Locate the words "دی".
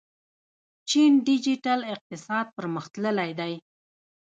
3.39-3.53